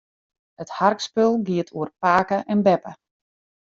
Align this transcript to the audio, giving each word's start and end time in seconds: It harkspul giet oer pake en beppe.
It 0.61 0.69
harkspul 0.77 1.31
giet 1.45 1.69
oer 1.77 1.89
pake 2.01 2.37
en 2.53 2.59
beppe. 2.65 2.91